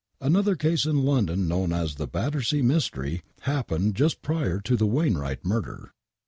[0.19, 5.45] Another case in London known as the" Battersea Mystery" happened just prior to the Wainwright
[5.45, 5.91] murder.